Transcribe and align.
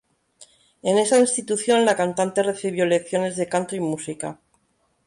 En 0.81 0.97
esa 0.97 1.19
institución 1.19 1.85
la 1.85 1.95
cantante 1.95 2.41
recibió 2.41 2.87
lecciones 2.87 3.35
de 3.35 3.47
canto 3.47 3.75
y 3.75 3.79
música. 3.81 4.39